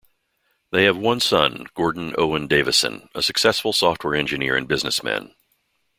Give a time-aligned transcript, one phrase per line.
[0.71, 5.35] They have one son, Gordon Owen Davisson, a successful software engineer and businessman.